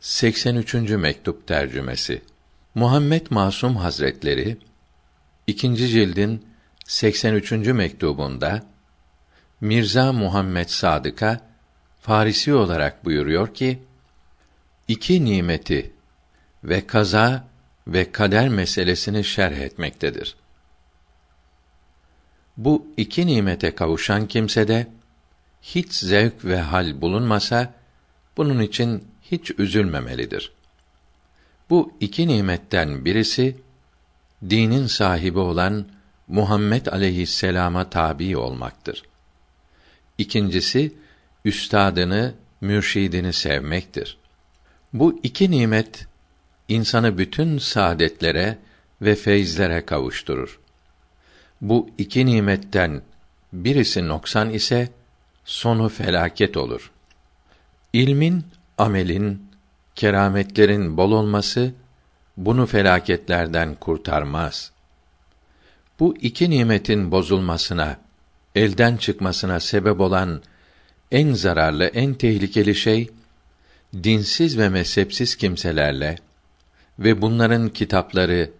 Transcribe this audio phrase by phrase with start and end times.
[0.00, 0.74] 83.
[0.74, 2.22] mektup tercümesi.
[2.74, 4.56] Muhammed Masum Hazretleri
[5.46, 6.46] ikinci cildin
[6.84, 7.52] 83.
[7.52, 8.62] mektubunda
[9.60, 11.40] Mirza Muhammed Sadık'a
[12.00, 13.82] Farisi olarak buyuruyor ki:
[14.88, 15.92] iki nimeti
[16.64, 17.48] ve kaza
[17.86, 20.36] ve kader meselesini şerh etmektedir.
[22.56, 24.86] Bu iki nimete kavuşan kimsede
[25.62, 27.74] hiç zevk ve hal bulunmasa
[28.36, 30.52] bunun için hiç üzülmemelidir.
[31.70, 33.56] Bu iki nimetten birisi
[34.50, 35.86] dinin sahibi olan
[36.28, 39.02] Muhammed aleyhisselama tabi olmaktır.
[40.18, 40.92] İkincisi
[41.44, 44.16] üstadını, mürşidini sevmektir.
[44.92, 46.06] Bu iki nimet
[46.68, 48.58] insanı bütün saadetlere
[49.02, 50.60] ve feyizlere kavuşturur.
[51.60, 53.02] Bu iki nimetten
[53.52, 54.88] birisi noksan ise
[55.44, 56.90] sonu felaket olur.
[57.92, 58.44] İlmin
[58.80, 59.50] amelin,
[59.94, 61.72] kerametlerin bol olması
[62.36, 64.72] bunu felaketlerden kurtarmaz.
[66.00, 67.96] Bu iki nimetin bozulmasına,
[68.54, 70.42] elden çıkmasına sebep olan
[71.10, 73.10] en zararlı, en tehlikeli şey
[74.02, 76.16] dinsiz ve mezhepsiz kimselerle
[76.98, 78.50] ve bunların kitapları,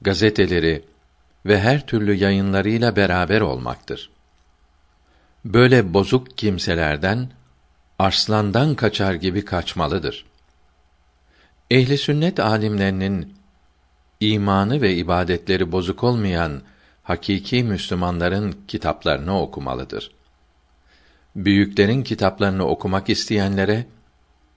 [0.00, 0.84] gazeteleri
[1.46, 4.10] ve her türlü yayınlarıyla beraber olmaktır.
[5.44, 7.30] Böyle bozuk kimselerden
[8.04, 10.24] arslandan kaçar gibi kaçmalıdır.
[11.70, 13.34] Ehli sünnet alimlerinin
[14.20, 16.62] imanı ve ibadetleri bozuk olmayan
[17.02, 20.10] hakiki Müslümanların kitaplarını okumalıdır.
[21.36, 23.86] Büyüklerin kitaplarını okumak isteyenlere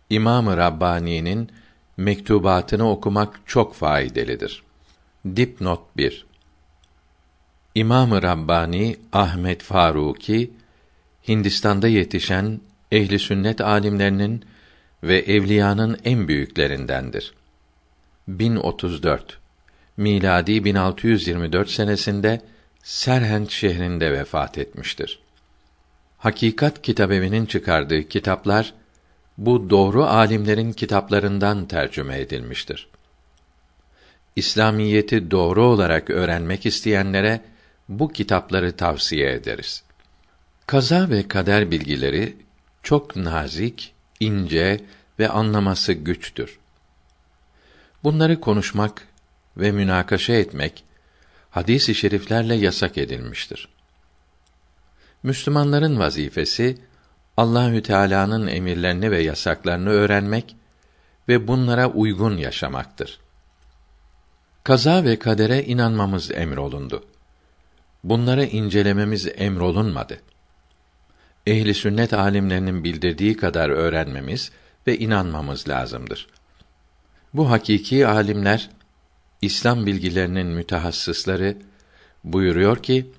[0.09, 1.51] İmam-ı Rabbani'nin
[1.97, 4.63] mektubatını okumak çok faydalıdır.
[5.35, 6.25] Dipnot 1
[7.75, 10.51] İmam-ı Rabbani Ahmet Faruki
[11.27, 12.59] Hindistan'da yetişen
[12.91, 14.45] ehli sünnet alimlerinin
[15.03, 17.33] ve evliyanın en büyüklerindendir.
[18.27, 19.39] 1034
[19.97, 22.41] miladi 1624 senesinde
[22.83, 25.19] Serhent şehrinde vefat etmiştir.
[26.17, 28.73] Hakikat Kitabevi'nin çıkardığı kitaplar
[29.37, 32.87] bu doğru alimlerin kitaplarından tercüme edilmiştir.
[34.35, 37.41] İslamiyeti doğru olarak öğrenmek isteyenlere
[37.89, 39.83] bu kitapları tavsiye ederiz.
[40.67, 42.35] Kaza ve kader bilgileri
[42.83, 44.81] çok nazik, ince
[45.19, 46.59] ve anlaması güçtür.
[48.03, 49.07] Bunları konuşmak
[49.57, 50.83] ve münakaşa etmek
[51.49, 53.69] hadis-i şeriflerle yasak edilmiştir.
[55.23, 56.77] Müslümanların vazifesi
[57.37, 60.55] Allahü Teala'nın emirlerini ve yasaklarını öğrenmek
[61.27, 63.19] ve bunlara uygun yaşamaktır.
[64.63, 67.05] Kaza ve kadere inanmamız emrolundu.
[68.03, 70.19] Bunları incelememiz emrolunmadı
[71.47, 74.51] ehli sünnet alimlerinin bildirdiği kadar öğrenmemiz
[74.87, 76.27] ve inanmamız lazımdır.
[77.33, 78.69] Bu hakiki alimler
[79.41, 81.57] İslam bilgilerinin mütehassısları
[82.23, 83.11] buyuruyor ki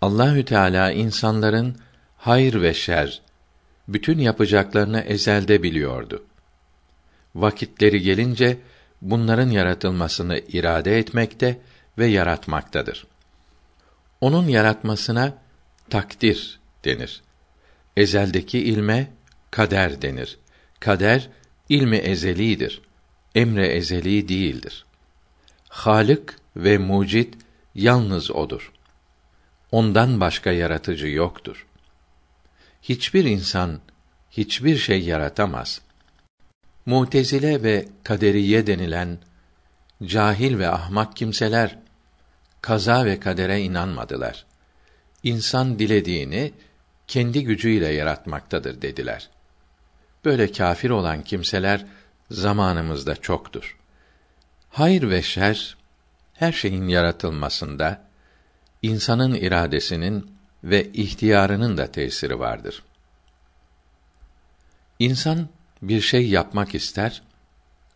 [0.00, 1.76] Allahü Teala insanların
[2.16, 3.22] hayır ve şer
[3.88, 6.24] bütün yapacaklarını ezelde biliyordu.
[7.34, 8.58] Vakitleri gelince
[9.02, 11.60] bunların yaratılmasını irade etmekte
[11.98, 13.06] ve yaratmaktadır.
[14.20, 15.34] Onun yaratmasına
[15.90, 17.22] takdir denir.
[17.96, 19.10] Ezeldeki ilme
[19.50, 20.38] kader denir.
[20.80, 21.28] Kader
[21.68, 22.80] ilmi ezelidir.
[23.34, 24.84] Emre ezeli değildir.
[25.68, 27.34] Halık ve mucit
[27.74, 28.72] yalnız odur.
[29.72, 31.66] Ondan başka yaratıcı yoktur.
[32.82, 33.80] Hiçbir insan
[34.30, 35.80] hiçbir şey yaratamaz.
[36.86, 39.18] Mutezile ve kaderiye denilen
[40.04, 41.78] cahil ve ahmak kimseler
[42.60, 44.46] kaza ve kadere inanmadılar.
[45.22, 46.52] İnsan dilediğini
[47.08, 49.30] kendi gücüyle yaratmaktadır dediler.
[50.24, 51.86] Böyle kâfir olan kimseler
[52.30, 53.78] zamanımızda çoktur.
[54.70, 55.76] Hayır ve şer
[56.34, 58.04] her şeyin yaratılmasında
[58.82, 62.82] insanın iradesinin ve ihtiyarının da tesiri vardır.
[64.98, 65.48] İnsan
[65.82, 67.22] bir şey yapmak ister,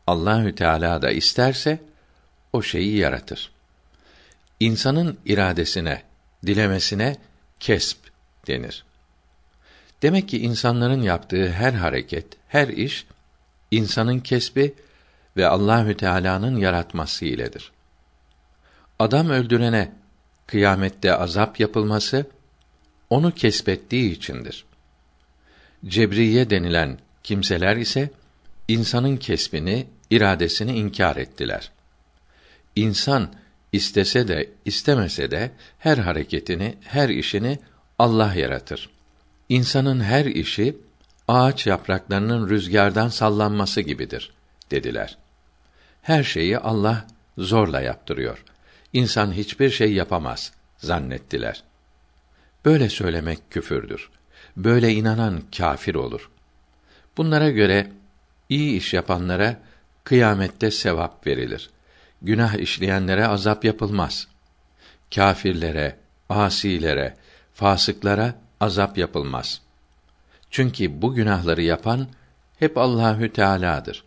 [0.07, 1.81] Allahü Teala da isterse
[2.53, 3.51] o şeyi yaratır.
[4.61, 6.03] İnsanın iradesine,
[6.47, 7.17] dilemesine
[7.61, 7.99] kesp
[8.47, 8.85] denir.
[10.03, 13.07] Demek ki insanların yaptığı her hareket, her iş
[13.71, 14.75] insanın kesbi
[15.37, 17.73] ve Allahü Teala'nın yaratması iledir.
[18.99, 19.93] Adam öldürene
[20.47, 22.27] kıyamette azap yapılması
[23.11, 24.65] onu kesbettiği içindir.
[25.87, 28.11] Cebriye denilen kimseler ise
[28.69, 31.71] insanın kesbini, iradesini inkar ettiler.
[32.77, 33.33] İnsan
[33.73, 37.59] istese de istemese de her hareketini, her işini
[37.99, 38.91] Allah yaratır.
[39.49, 40.77] İnsanın her işi
[41.29, 44.33] ağaç yapraklarının rüzgardan sallanması gibidir
[44.71, 45.19] dediler.
[46.03, 47.07] Her şeyi Allah
[47.39, 48.45] zorla yaptırıyor.
[48.93, 51.63] İnsan hiçbir şey yapamaz zannettiler.
[52.65, 54.11] Böyle söylemek küfürdür.
[54.57, 56.31] Böyle inanan kâfir olur.
[57.17, 57.93] Bunlara göre
[58.49, 59.61] iyi iş yapanlara
[60.05, 61.71] kıyamette sevap verilir.
[62.23, 64.29] Günah işleyenlere azap yapılmaz.
[65.15, 65.97] Kâfirlere,
[66.29, 67.17] asilere,
[67.55, 69.61] fasıklara azap yapılmaz.
[70.51, 72.09] Çünkü bu günahları yapan
[72.59, 74.05] hep Allahü Teala'dır.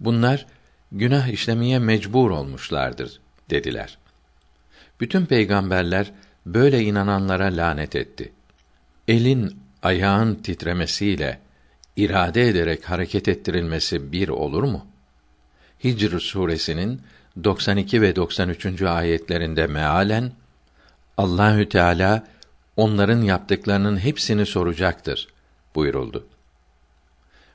[0.00, 0.46] Bunlar
[0.92, 3.98] günah işlemeye mecbur olmuşlardır dediler.
[5.00, 6.12] Bütün peygamberler
[6.46, 8.32] böyle inananlara lanet etti.
[9.08, 11.40] Elin, ayağın titremesiyle
[11.96, 14.86] irade ederek hareket ettirilmesi bir olur mu?
[15.84, 17.00] Hicr suresinin
[17.44, 18.82] 92 ve 93.
[18.82, 20.32] ayetlerinde mealen
[21.16, 22.26] Allahü Teala
[22.76, 25.28] onların yaptıklarının hepsini soracaktır
[25.74, 26.26] buyuruldu.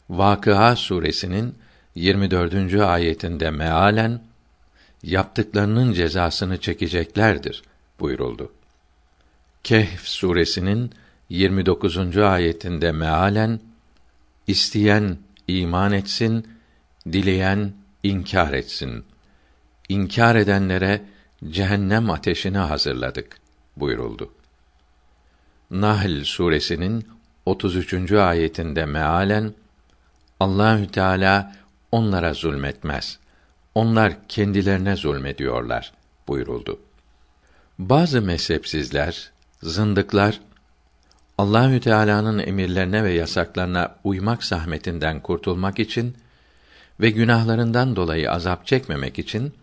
[0.10, 1.56] Vakıa suresinin
[1.96, 2.74] 24.
[2.74, 4.22] ayetinde mealen
[5.04, 7.64] yaptıklarının cezasını çekeceklerdir
[8.00, 8.52] buyuruldu.
[9.64, 10.92] Kehf suresinin
[11.30, 12.18] 29.
[12.18, 13.60] ayetinde mealen
[14.48, 15.18] isteyen
[15.48, 16.48] iman etsin,
[17.12, 19.06] dileyen inkar etsin.
[19.90, 21.02] İnkar edenlere
[21.50, 23.38] cehennem ateşini hazırladık
[23.78, 24.34] buyuruldu.
[25.72, 27.08] Nahl suresinin
[27.46, 28.12] 33.
[28.12, 29.54] ayetinde mealen
[30.40, 31.56] Allahü Teala
[31.92, 33.20] onlara zulmetmez.
[33.76, 35.94] Onlar kendilerine zulmediyorlar
[36.28, 36.80] buyuruldu.
[37.80, 39.32] Bazı mezhepsizler,
[39.64, 40.40] zındıklar
[41.38, 46.18] Allahü Teala'nın emirlerine ve yasaklarına uymak zahmetinden kurtulmak için
[47.00, 49.54] ve günahlarından dolayı azap çekmemek için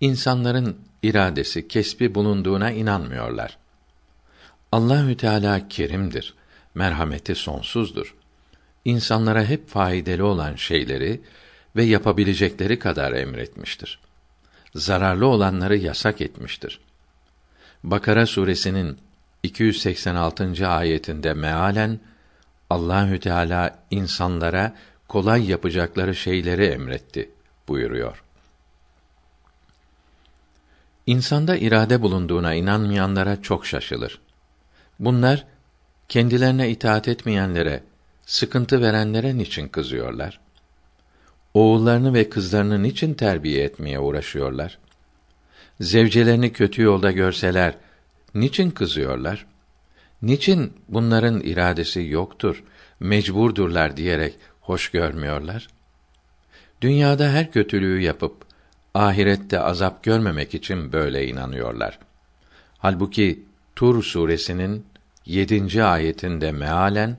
[0.00, 3.58] insanların iradesi, kesbi bulunduğuna inanmıyorlar.
[4.72, 6.34] Allahü Teala kerimdir.
[6.74, 8.14] Merhameti sonsuzdur.
[8.84, 11.20] İnsanlara hep faydalı olan şeyleri
[11.76, 13.98] ve yapabilecekleri kadar emretmiştir.
[14.74, 16.80] Zararlı olanları yasak etmiştir.
[17.84, 18.98] Bakara suresinin
[19.42, 20.68] 286.
[20.68, 22.00] ayetinde mealen
[22.70, 24.76] Allahü Teala insanlara
[25.08, 27.30] kolay yapacakları şeyleri emretti
[27.68, 28.22] buyuruyor.
[31.06, 34.20] İnsanda irade bulunduğuna inanmayanlara çok şaşılır.
[34.98, 35.44] Bunlar
[36.08, 37.82] kendilerine itaat etmeyenlere,
[38.26, 40.40] sıkıntı verenlere niçin kızıyorlar?
[41.54, 44.78] Oğullarını ve kızlarını niçin terbiye etmeye uğraşıyorlar?
[45.80, 47.74] Zevcelerini kötü yolda görseler
[48.34, 49.46] niçin kızıyorlar?
[50.22, 52.64] Niçin bunların iradesi yoktur,
[53.00, 55.68] mecburdurlar diyerek hoş görmüyorlar?
[56.80, 58.44] Dünyada her kötülüğü yapıp
[58.94, 61.98] ahirette azap görmemek için böyle inanıyorlar.
[62.78, 63.47] Halbuki
[63.78, 64.86] Tur suresinin
[65.26, 67.16] yedinci ayetinde mealen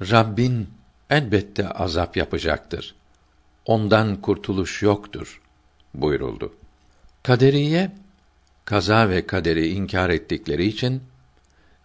[0.00, 0.68] Rabbin
[1.10, 2.94] elbette azap yapacaktır.
[3.64, 5.42] Ondan kurtuluş yoktur
[5.94, 6.54] buyuruldu.
[7.22, 7.92] Kaderiye
[8.64, 11.02] kaza ve kaderi inkar ettikleri için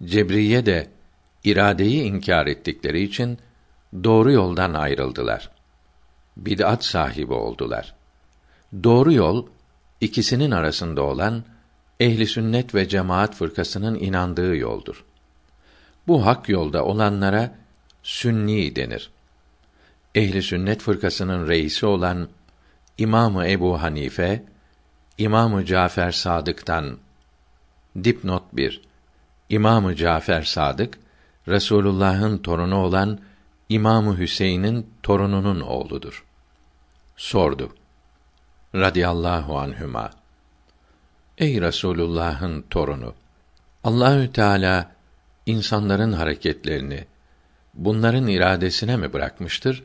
[0.04, 0.88] Cebriye de
[1.44, 3.38] iradeyi inkar ettikleri için
[4.04, 5.52] doğru yoldan ayrıldılar.
[6.38, 7.96] Bid'at sahibi oldular.
[8.84, 9.48] Doğru yol
[10.02, 11.44] ikisinin arasında olan
[12.02, 15.04] ehli sünnet ve cemaat fırkasının inandığı yoldur.
[16.08, 17.56] Bu hak yolda olanlara
[18.04, 19.12] sünni denir.
[20.16, 22.30] Ehli sünnet fırkasının reisi olan
[22.98, 24.44] İmamı Ebu Hanife,
[25.18, 26.98] İmamı Cafer Sadık'tan
[28.04, 28.82] dipnot 1
[29.50, 31.00] İmamı Cafer Sadık
[31.48, 33.20] Resulullah'ın torunu olan
[33.70, 36.26] İmamı Hüseyin'in torununun oğludur.
[37.18, 37.76] Sordu.
[38.76, 40.21] Radiyallahu anhüma.
[41.38, 43.14] Ey Resulullah'ın torunu,
[43.84, 44.92] Allahü Teala
[45.46, 47.06] insanların hareketlerini
[47.74, 49.84] bunların iradesine mi bırakmıştır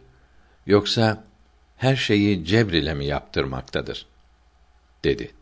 [0.67, 1.25] yoksa
[1.77, 4.07] her şeyi cebr ile mi yaptırmaktadır?
[5.05, 5.33] dedi.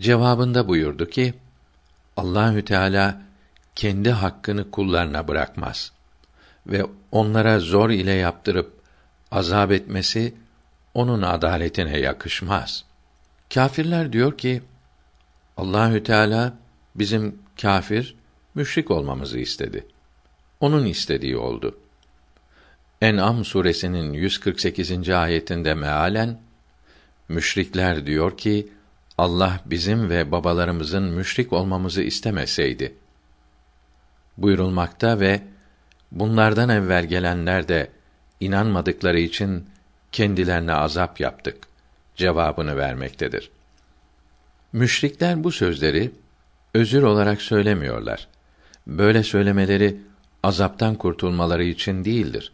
[0.00, 1.34] Cevabında buyurdu ki:
[2.16, 3.22] Allahü Teala
[3.74, 5.92] kendi hakkını kullarına bırakmaz
[6.66, 8.72] ve onlara zor ile yaptırıp
[9.30, 10.34] azap etmesi
[10.94, 12.84] onun adaletine yakışmaz.
[13.54, 14.62] Kâfirler diyor ki
[15.56, 16.54] Allahü Teala
[16.94, 18.14] bizim kâfir,
[18.54, 19.86] müşrik olmamızı istedi.
[20.60, 21.78] Onun istediği oldu.
[23.00, 25.10] En'am suresinin 148.
[25.10, 26.40] ayetinde mealen
[27.28, 28.68] müşrikler diyor ki
[29.18, 32.94] Allah bizim ve babalarımızın müşrik olmamızı istemeseydi
[34.38, 35.40] buyurulmakta ve
[36.12, 37.90] bunlardan evvel gelenler de
[38.40, 39.66] inanmadıkları için
[40.12, 41.56] kendilerine azap yaptık
[42.16, 43.50] cevabını vermektedir.
[44.76, 46.10] Müşrikler bu sözleri
[46.74, 48.28] özür olarak söylemiyorlar.
[48.86, 49.96] Böyle söylemeleri
[50.42, 52.52] azaptan kurtulmaları için değildir.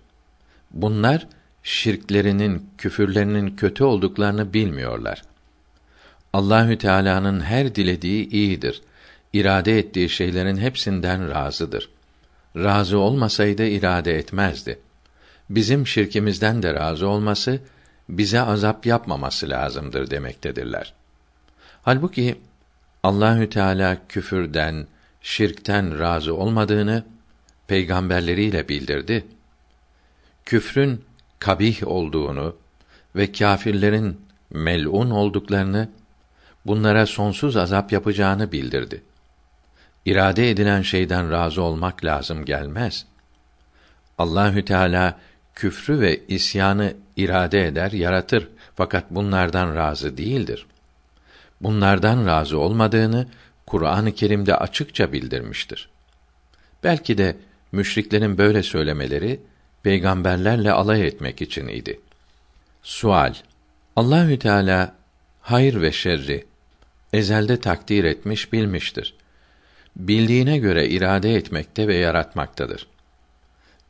[0.70, 1.26] Bunlar
[1.62, 5.22] şirklerinin, küfürlerinin kötü olduklarını bilmiyorlar.
[6.32, 8.82] Allahü Teala'nın her dilediği iyidir.
[9.32, 11.88] İrade ettiği şeylerin hepsinden razıdır.
[12.56, 14.78] Razı olmasaydı irade etmezdi.
[15.50, 17.60] Bizim şirkimizden de razı olması,
[18.08, 21.01] bize azap yapmaması lazımdır demektedirler.
[21.82, 22.40] Halbuki
[23.02, 24.86] Allahü Teala küfürden,
[25.22, 27.04] şirkten razı olmadığını
[27.66, 29.26] peygamberleriyle bildirdi.
[30.44, 31.04] Küfrün
[31.38, 32.56] kabih olduğunu
[33.16, 34.20] ve kâfirlerin
[34.50, 35.88] mel'un olduklarını,
[36.66, 39.02] bunlara sonsuz azap yapacağını bildirdi.
[40.04, 43.06] İrade edilen şeyden razı olmak lazım gelmez.
[44.18, 45.18] Allahü Teala
[45.54, 50.66] küfrü ve isyanı irade eder, yaratır fakat bunlardan razı değildir.
[51.62, 53.26] Bunlardan razı olmadığını
[53.66, 55.88] Kur'an-ı Kerim'de açıkça bildirmiştir.
[56.84, 57.36] Belki de
[57.72, 59.40] müşriklerin böyle söylemeleri
[59.82, 62.00] peygamberlerle alay etmek için idi.
[62.82, 63.34] Sual:
[63.96, 64.94] Allahü Teala
[65.40, 66.44] hayır ve şerri
[67.12, 69.14] ezelde takdir etmiş, bilmiştir.
[69.96, 72.86] Bildiğine göre irade etmekte ve yaratmaktadır.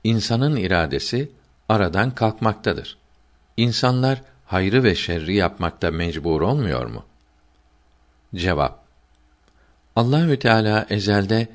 [0.04, 1.30] İnsanın iradesi
[1.68, 2.96] aradan kalkmaktadır.
[3.56, 7.04] İnsanlar hayrı ve şerri yapmakta mecbur olmuyor mu?
[8.34, 8.82] Cevap:
[9.96, 11.48] Allahü Teala ezelde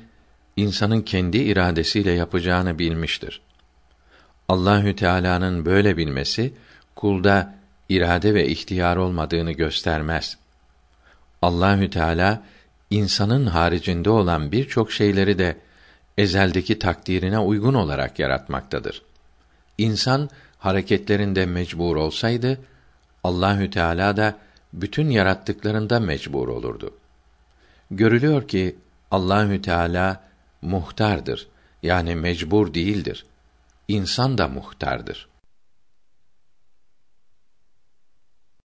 [0.56, 3.40] insanın kendi iradesiyle yapacağını bilmiştir.
[4.48, 6.52] Allahü Teala'nın böyle bilmesi
[6.96, 7.54] kulda
[7.88, 10.38] irade ve ihtiyar olmadığını göstermez.
[11.42, 12.42] Allahü Teala
[12.90, 15.56] insanın haricinde olan birçok şeyleri de
[16.18, 19.02] ezeldeki takdirine uygun olarak yaratmaktadır.
[19.78, 22.60] İnsan hareketlerinde mecbur olsaydı
[23.24, 24.38] Allahü Teala da
[24.72, 26.94] bütün yarattıklarında mecbur olurdu.
[27.90, 28.76] Görülüyor ki
[29.10, 30.24] Allahü Teala
[30.62, 31.48] muhtardır.
[31.82, 33.26] Yani mecbur değildir.
[33.88, 35.28] İnsan da muhtardır.